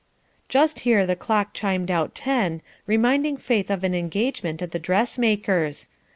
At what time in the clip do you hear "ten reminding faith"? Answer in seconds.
2.15-3.69